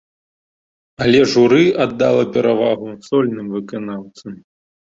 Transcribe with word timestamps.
Але 1.07 1.19
журы 1.33 1.63
аддала 1.85 2.23
перавагу 2.39 2.89
сольным 3.11 3.55
выканаўцам. 3.59 4.33